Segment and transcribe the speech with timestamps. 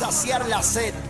[0.00, 0.94] saciar la sed.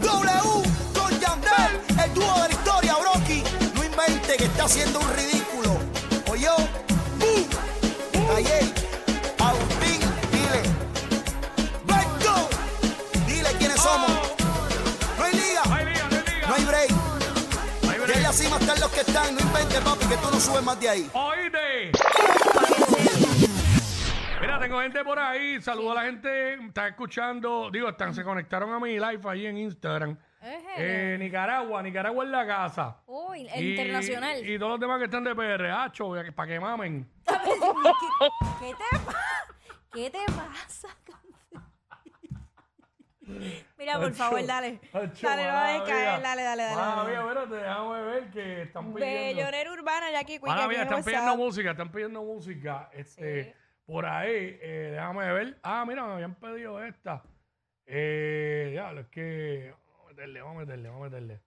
[0.00, 0.62] W
[0.96, 3.42] con Yandel, el dúo de la historia, Brocky.
[3.74, 5.76] No invente que está haciendo un ridículo.
[6.30, 6.54] O yo,
[7.18, 7.48] ¡boom!
[8.36, 8.72] Ayer,
[9.40, 9.98] Agustín,
[10.30, 10.62] dile.
[11.88, 12.48] Let's go.
[13.26, 14.12] Dile quiénes somos.
[15.18, 15.62] No hay liga,
[16.46, 16.92] No hay break.
[17.82, 18.08] Break.
[18.16, 19.34] ahí la cima están los que están.
[19.34, 21.10] No invente, papi, que tú no subes más de ahí.
[24.64, 25.60] Tengo gente por ahí.
[25.60, 26.54] Saludo a la gente.
[26.54, 27.70] Está escuchando.
[27.70, 30.16] Digo, están, se conectaron a mi live ahí en Instagram.
[30.76, 32.98] Eh, Nicaragua, Nicaragua en la casa.
[33.06, 34.46] Uy, el Y- internacional.
[34.46, 37.08] Y todos los demás que están de PRH, para que mamen.
[37.26, 37.32] ¿Qué,
[38.60, 39.18] qué te pasa?
[39.92, 40.88] ¿Qué te pasa?
[43.78, 44.80] Mira, por favor, dale.
[44.92, 46.08] Hacho, Dale, no mala dejes caer.
[46.10, 46.20] mía.
[46.28, 46.76] Dale, dale, dale.
[46.76, 47.10] Mala dale.
[47.10, 49.36] mía, espérate, déjame ver que están pidiendo.
[49.40, 50.46] Bellonera urbana, Jackie Quick.
[50.46, 51.06] Mala aquí mía, están WhatsApp.
[51.06, 52.90] pidiendo música, están pidiendo música.
[52.92, 53.52] Este, Sí.
[53.86, 55.58] Por ahí, eh, déjame ver.
[55.62, 57.22] Ah, mira, me habían pedido esta.
[57.86, 59.74] Eh, ya, es que.
[59.86, 61.40] Vamos a meterle, vamos a meterle, vamos a meterle.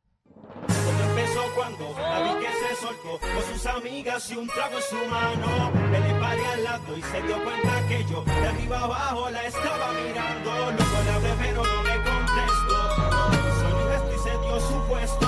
[0.68, 4.84] Todo empezó cuando la vi que se soltó con sus amigas y un trago en
[4.84, 5.72] su mano.
[5.90, 9.46] Me le paré al lado y se dio cuenta que yo de arriba abajo la
[9.46, 10.52] estaba mirando.
[10.52, 12.80] Luego le hablé pero no me contestó.
[13.48, 15.28] Hizo un gesto y se dio su puesto.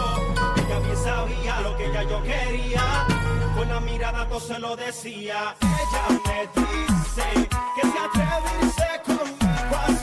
[0.58, 3.19] Ella bien sabía lo que ya yo quería.
[3.60, 5.54] Con la mirada todo se lo decía.
[5.60, 9.99] Ella me dice que se atreve a irse conmigo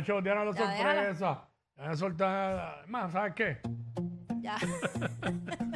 [0.00, 0.04] ya.
[0.06, 0.94] chotearon la Ya, déjala.
[1.14, 1.48] sorpresa.
[1.76, 2.84] Ya soltar.
[2.88, 3.58] Más, ¿sabes qué?
[4.40, 4.56] Ya.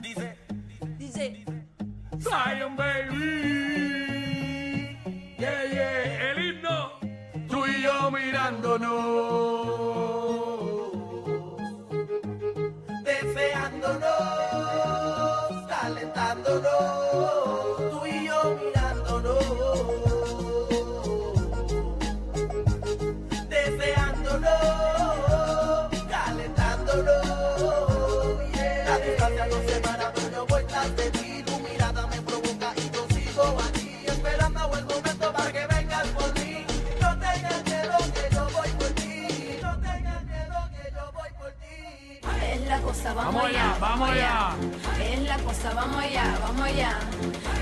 [42.80, 44.54] cosa, vamos, Vamos allá, vamos allá.
[45.00, 46.98] Es la cosa, vamos allá, vamos allá.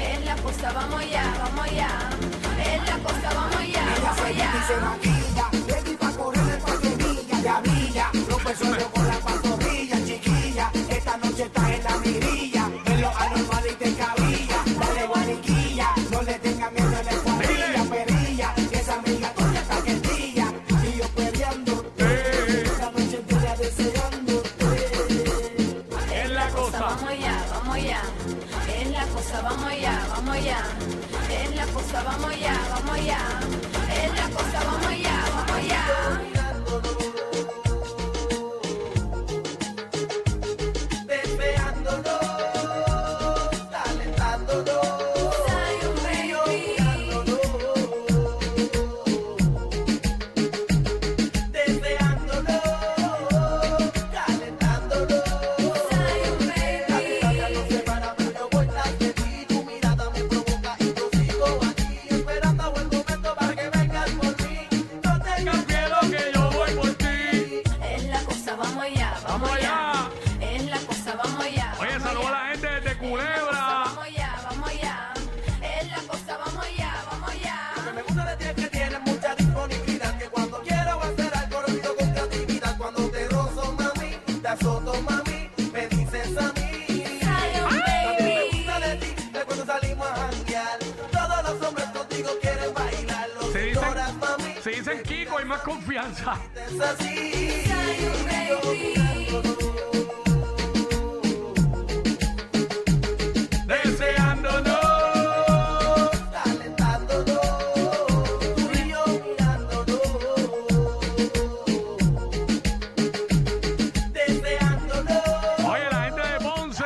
[0.01, 1.89] Es la cosa, vamos allá, vamos allá.
[2.65, 4.53] Es la cosa, vamos allá, vamos allá.
[4.67, 9.09] se maquilla, ready pa' correr el pa' que brilla, ya brilla, rompe el suelo con
[9.09, 12.52] la pantorrilla, chiquilla, esta noche estás en la mirilla,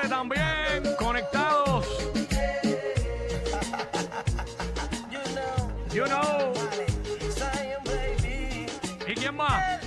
[0.08, 1.86] también conectados.
[5.92, 6.65] You know
[9.26, 9.80] quién más?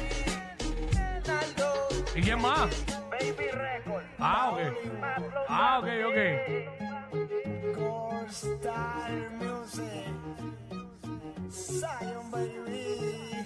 [2.14, 2.86] ¿Y quién más?
[3.10, 4.60] Baby Record Ah, ok.
[5.48, 6.18] Ah, ok, ok.
[7.76, 10.10] Core Style Music
[12.32, 13.46] baby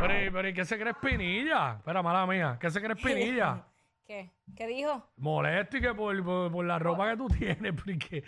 [0.00, 1.74] Pero, pero ¿y qué se cree Espinilla?
[1.74, 2.56] Espera, mala mía.
[2.58, 3.62] ¿Qué se cree Espinilla?
[4.08, 4.30] ¿Qué?
[4.56, 5.06] ¿Qué dijo?
[5.18, 8.24] Molesto y que por, por, por la ropa que tú tienes, porque...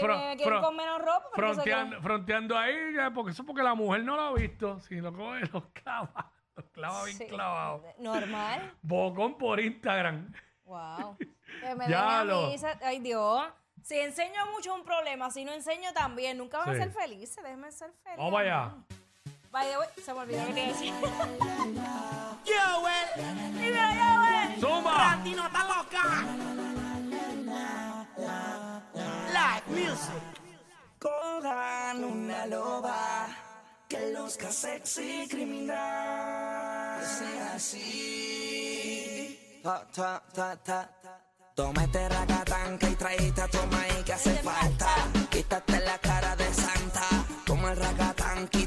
[0.00, 1.22] Pero que me quieren fro- con menos ropa.
[1.34, 4.78] porque Fronteando, fronteando ahí, ya, porque eso porque la mujer no lo ha visto.
[4.80, 6.30] Si lo coge, lo clava.
[6.56, 7.26] Lo clava bien Sí.
[7.26, 7.82] clavado.
[7.98, 8.74] Normal.
[8.82, 10.30] Bocón por Instagram.
[10.66, 11.16] Wow.
[11.60, 13.44] Que me Ya den a lo- mí esa- Ay, Dios.
[13.82, 16.36] Si enseño mucho es un problema, si no enseño también.
[16.36, 16.80] Nunca van Sí.
[16.80, 18.18] a ser felices, déjenme ser feliz.
[18.18, 18.74] Vamos para allá.
[19.50, 20.92] By the way, se me olvidó que te iba a decir.
[22.44, 22.94] Yo, güey
[23.54, 24.23] Dímelo ya,
[24.64, 25.16] ¡Zumba!
[25.16, 26.02] no está loca.
[29.36, 30.24] Live music.
[30.98, 33.26] Cojan una loba
[33.86, 37.04] que luzca sexy criminal.
[37.04, 37.80] Sea así.
[39.62, 40.90] Ta, ta, ta, ta.
[41.54, 44.88] Toma este racatanca y traíste a tu maíz que hace falta.
[45.28, 47.06] Quítate la cara de santa.
[47.44, 48.66] Toma el racatanca y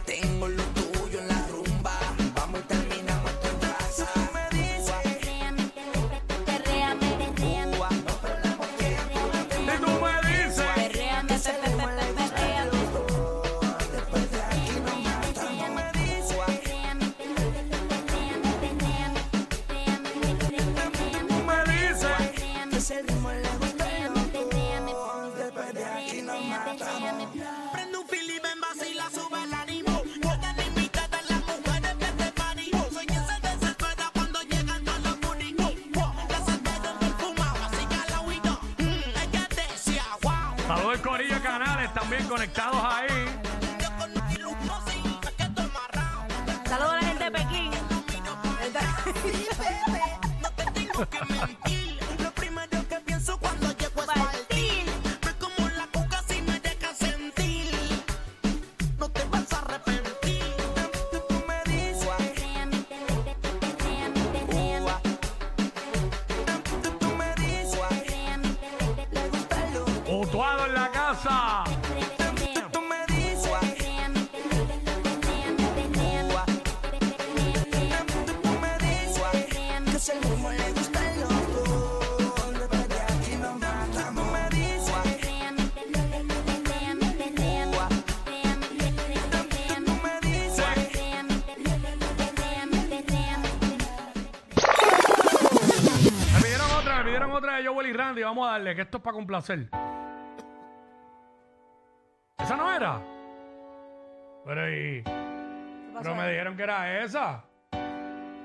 [45.47, 46.25] estoy amarrado.
[46.67, 47.71] Saludos a la gente de Pekín.
[97.93, 99.69] Brandy, vamos a darle, que esto es para complacer.
[102.39, 103.01] ¿Esa no era?
[104.45, 107.43] Pero, y- ¿Qué pasó pero me dijeron que era esa.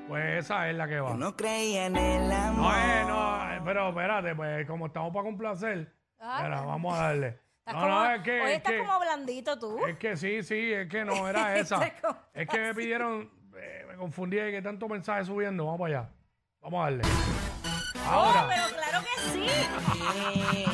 [0.09, 1.15] Pues esa es la que va.
[1.15, 2.73] No creía en el amor.
[2.73, 6.39] No, eh, no, eh, pero espérate, pues como estamos para complacer, Ah.
[6.39, 7.39] espera, vamos a darle.
[7.63, 9.87] Estás No, como- no, es que, Hoy es estás que, como blandito tú.
[9.87, 11.77] es que sí, sí, es que no era esa.
[11.85, 15.81] Estás como es que me pidieron, eh, me confundí de que tanto mensaje subiendo, vamos
[15.81, 16.11] para allá.
[16.61, 17.03] Vamos a darle.
[18.05, 18.47] Oh, Ahora.
[18.49, 18.81] pero que
[19.31, 20.72] sí.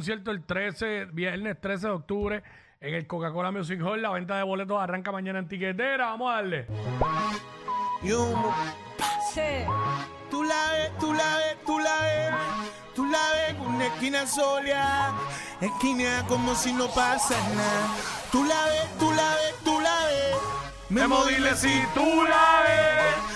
[0.00, 2.42] Concierto el 13, viernes 13 de octubre
[2.80, 4.00] en el Coca-Cola Music Hall.
[4.00, 6.06] La venta de boletos arranca mañana en tiquetera.
[6.06, 6.66] Vamos a darle.
[9.34, 9.42] Sí.
[10.30, 12.34] Tú la ves, tú la ves, tú la ves,
[12.94, 15.12] tú la ves con una esquina sola,
[15.60, 17.88] esquina como si no pasa nada.
[18.32, 20.36] Tú la ves, tú la ves, tú la ves.
[20.88, 23.29] Memo, dile si tú la ves.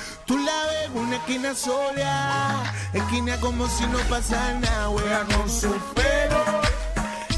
[1.14, 4.88] Una esquina sola, esquina como si no pasa nada.
[4.88, 6.44] Juega con su pelo,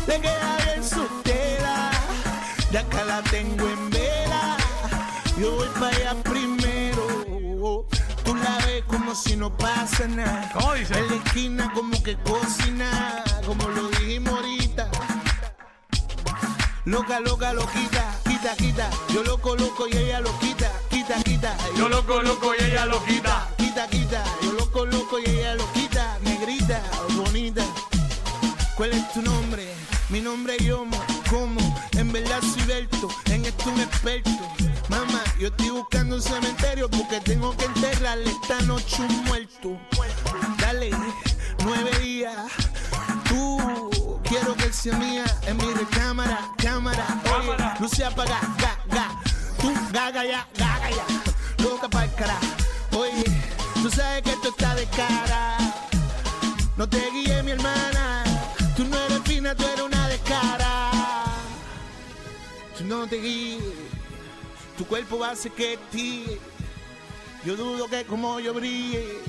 [0.06, 1.90] le queda bien su tela.
[2.70, 4.56] De acá la tengo en vela,
[5.38, 7.86] yo voy para allá primero.
[8.24, 10.50] Tú la ves como si no pasa nada.
[10.74, 14.88] En la esquina como que cocina, como lo dijimos ahorita.
[16.86, 18.88] Loca, loca, loquita, quita, quita.
[19.12, 21.54] Yo lo coloco y ella lo quita, quita, quita.
[21.76, 23.48] Yo lo coloco y ella lo quita.
[23.76, 24.24] Quita, quita.
[24.40, 26.18] Yo lo coloco y ella lo quita.
[26.22, 26.80] Negrita,
[27.14, 27.62] bonita.
[28.74, 29.70] ¿Cuál es tu nombre?
[30.08, 30.96] Mi nombre es Yomo.
[31.28, 31.60] ¿Cómo?
[31.92, 33.10] En verdad soy Berto.
[33.26, 34.30] En esto un experto.
[34.88, 39.78] Mamá, yo estoy buscando un cementerio porque tengo que enterrarle esta noche un muerto.
[40.58, 40.88] Dale,
[41.62, 42.34] nueve días.
[43.28, 47.04] Tú, quiero que sea mía en mi recámara, cámara.
[47.24, 47.76] Oye, Cámara.
[47.78, 49.20] luce apaga, ga, ga.
[49.60, 51.04] Tú, gaga ya, gaga ya.
[51.62, 52.38] Loca para cara.
[52.92, 53.24] Oye,
[53.88, 55.58] tú sabes que esto está de cara.
[56.76, 58.24] No te guíes, mi hermana.
[58.76, 60.90] Tú no eres fina, tú eres una descara.
[62.76, 63.62] Tú no te guíes.
[64.76, 66.26] Tu cuerpo va a hacer que ti.
[67.44, 69.20] Yo dudo que como yo brille.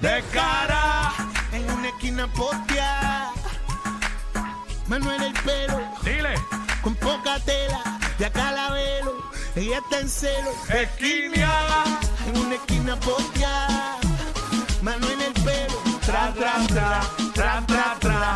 [0.00, 1.12] De cara.
[1.52, 3.32] En una esquina postea.
[4.86, 5.80] Manuel el pelo.
[6.04, 6.34] Dile.
[6.80, 7.98] Con poca tela.
[8.18, 9.20] De acá la velo.
[9.56, 10.52] Ella está en celo.
[10.68, 12.11] Esquinia.
[12.26, 13.98] En una esquina postea.
[14.82, 15.78] Manuel el pelo.
[16.04, 17.00] Tra, tra, tra.
[17.34, 18.34] Tra, tra, tra.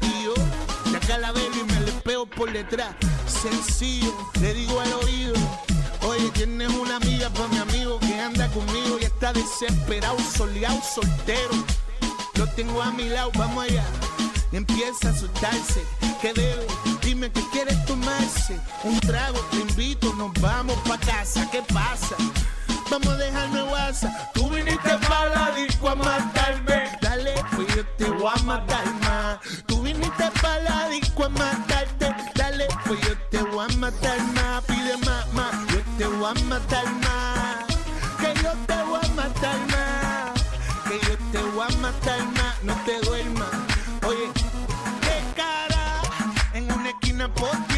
[0.00, 0.34] Y yo,
[0.96, 2.94] acá la veo y me le pego por detrás.
[3.26, 5.34] Sencillo, le digo al oído.
[6.02, 11.54] Oye, tienes una amiga para mi amigo que anda conmigo y está desesperado, soleado, soltero.
[12.34, 13.84] Lo tengo a mi lado, vamos allá.
[14.50, 15.82] Y empieza a asustarse.
[16.20, 16.66] ¿Qué debe?
[17.02, 18.58] Dime qué quieres tomarse.
[18.84, 21.48] Un trago, te invito, nos vamos pa' casa.
[21.50, 22.16] ¿Qué pasa?
[22.90, 24.12] Vamos a dejarme WhatsApp.
[24.34, 26.90] Tú viniste para la disco a matarme.
[27.00, 29.38] Dale, pues yo te voy a matar más.
[29.66, 32.14] Tú viniste para la disco a matarte.
[32.34, 34.64] Dale, pues yo te voy a matar más.
[34.64, 35.52] Pide más, más.
[35.68, 37.66] Yo te voy a matar más.
[38.20, 40.42] Que yo te voy a matar más.
[40.88, 42.62] Que yo te voy a matar más.
[42.62, 43.50] No te duermas.
[44.06, 44.30] Oye,
[45.00, 46.02] qué cara.
[46.54, 47.71] En una esquina postea.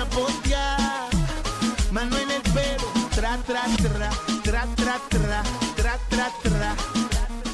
[0.00, 1.08] esquina postea,
[1.92, 4.10] Manuel el pelo, tra tra tra,
[4.42, 5.42] tra tra tra,
[5.76, 6.74] tra tra tra.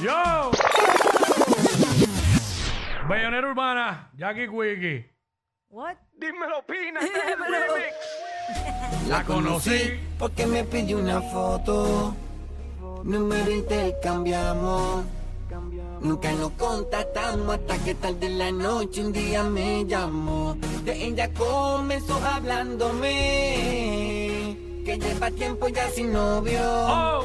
[0.00, 0.50] Yo.
[3.08, 4.10] Bayonera Urbana.
[4.16, 5.10] Jackie Quickie.
[5.68, 5.96] What?
[6.18, 7.00] Dímelo, Pina.
[9.08, 10.00] La conocí.
[10.18, 12.14] porque me pidió una foto.
[13.04, 15.04] Número intercambiamos.
[16.00, 20.56] Nunca nos contactamos hasta que tarde en la noche un día me llamó.
[20.84, 23.08] De ella comenzó hablándome.
[24.84, 26.60] Que lleva tiempo ya sin novio.
[26.62, 27.24] Oh.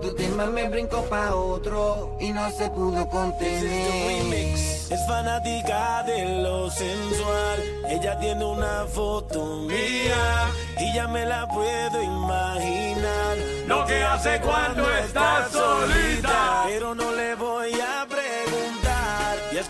[0.00, 4.54] Tu tema me brincó pa' otro y no se pudo contener.
[4.54, 7.60] Es fanática de lo sensual.
[7.86, 13.36] Ella tiene una foto mía y ya me la puedo imaginar.
[13.66, 16.62] Lo que hace cuando está solita.
[16.66, 17.09] Pero no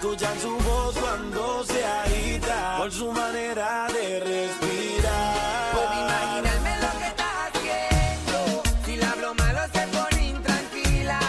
[0.01, 5.73] escuchar su voz cuando se agita por su manera de respirar.
[5.73, 8.63] Puedo imaginarme lo que está haciendo.
[8.87, 11.21] Si le hablo malo se pone intranquila.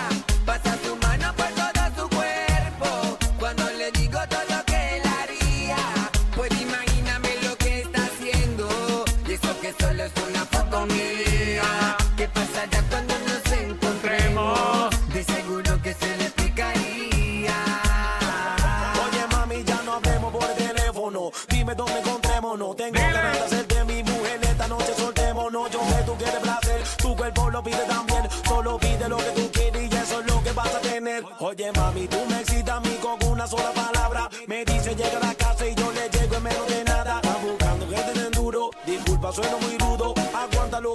[0.46, 3.18] Pasa su mano por todo su cuerpo.
[3.40, 5.78] Cuando le digo todo lo que él haría.
[6.34, 8.70] Puedo imaginarme lo que está haciendo.
[9.28, 11.31] Y eso que solo es una foto mía.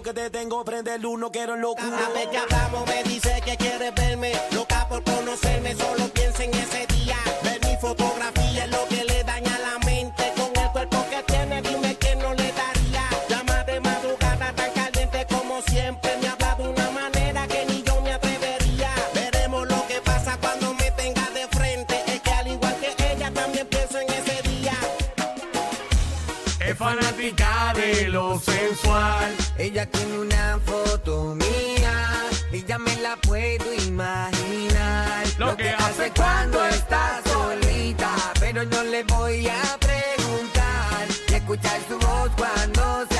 [0.07, 1.91] Que te tengo, prende el uno, quiero el locuro.
[1.91, 6.55] Cada vez que hablamos me dice que quiere verme, loca por conocerme, solo piensa en
[6.55, 7.17] ese día.
[7.43, 11.61] Ver mi fotografía es lo que le daña la mente, con el cuerpo que tiene,
[11.61, 13.03] dime que no le daría.
[13.29, 18.01] Llama de madrugada tan caliente como siempre, me habla de una manera que ni yo
[18.03, 18.91] me atrevería.
[19.13, 23.33] Veremos lo que pasa cuando me tenga de frente, es que al igual que ella
[23.33, 24.75] también pienso en ese día.
[26.61, 29.46] Es fanática de lo sensual.
[29.67, 35.25] Ella tiene una foto mía y ya me la puedo imaginar.
[35.39, 41.99] Lo que hace cuando está solita, pero no le voy a preguntar y escuchar su
[41.99, 43.16] voz cuando se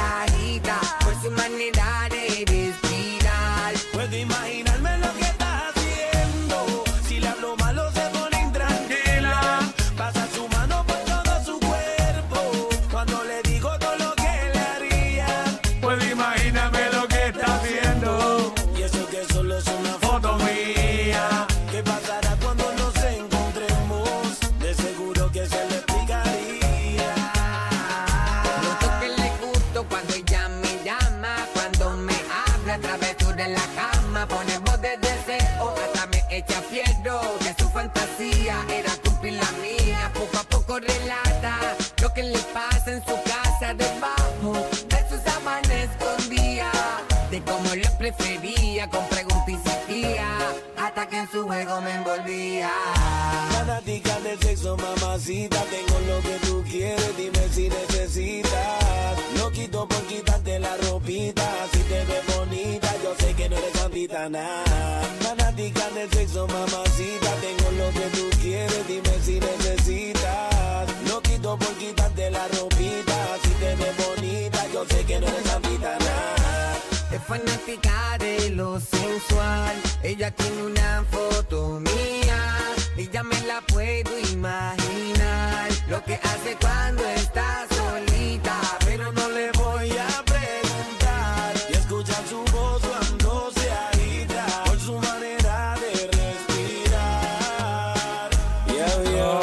[53.53, 55.63] Fanática del sexo, mamacita.
[55.71, 59.19] Tengo lo que tú quieres, dime si necesitas.
[59.37, 61.49] No quito por quitarte la ropita.
[61.73, 65.03] Si te ves bonita, yo sé que no eres santita nada.
[65.21, 67.31] Fanática del sexo, mamacita.
[67.41, 70.89] Tengo lo que tú quieres, dime si necesitas.
[71.09, 73.39] No quito por quitarte la ropita.
[73.43, 76.79] Si te ves bonita, yo sé que no eres santita nada.
[77.13, 79.75] Es fanática de lo sensual.
[80.03, 82.76] Ella tiene una foto mía.
[82.99, 85.69] Y ya me la puedo imaginar.
[85.89, 88.59] Lo que hace cuando está solita.
[88.87, 94.95] Pero no le voy a preguntar y escuchar su voz cuando se agita por su
[94.99, 98.31] manera de respirar.
[98.69, 99.41] Yeah, yeah.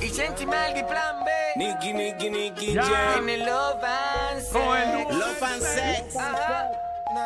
[0.00, 1.30] Y Shenchi Maldi Plan B.
[1.56, 2.82] Nicky, Nicky, Nicky Ya.
[2.84, 3.24] Jam.
[3.24, 5.14] En el Love and Con el Sex.
[5.18, 6.14] Love and sex.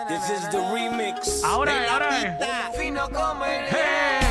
[0.09, 1.44] This is the remix.
[1.44, 2.37] Ahora ahora.
[2.76, 4.27] Fino como el Hey.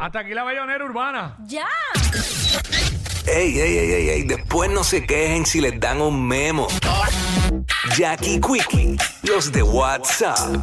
[0.00, 1.36] Hasta aquí la bellonera urbana.
[1.44, 1.68] ¡Ya!
[3.26, 6.68] Ey, ey, ey, ey, ey, después no se quejen si les dan un memo.
[7.94, 10.56] Jackie Quickie, los de WhatsApp.